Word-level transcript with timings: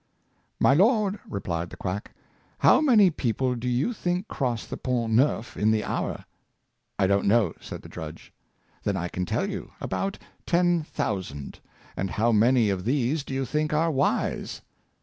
"My 0.67 0.73
lord," 0.73 1.19
replied 1.29 1.69
the 1.69 1.77
quack," 1.77 2.15
how 2.65 2.81
many 2.81 3.11
people 3.11 3.53
do 3.53 3.67
you 3.69 3.93
think 3.93 4.27
cross 4.27 4.65
the 4.65 4.75
Pont 4.75 5.13
Neuf 5.13 5.55
in 5.55 5.69
the 5.69 5.83
hour?"" 5.83 6.25
I 6.97 7.05
don't 7.05 7.27
know," 7.27 7.53
said 7.61 7.83
the 7.83 7.87
judge.'' 7.87 8.33
Then 8.83 8.97
I 8.97 9.09
can 9.09 9.27
tell 9.27 9.47
you— 9.47 9.73
about 9.89 10.17
ten 10.47 10.81
thousand; 10.81 11.59
and 11.95 12.09
how 12.09 12.31
many 12.31 12.71
of 12.71 12.83
these 12.83 13.23
do 13.23 13.35
you 13.35 13.45
think 13.45 13.73
are 13.73 13.91
wise?" 13.91 14.63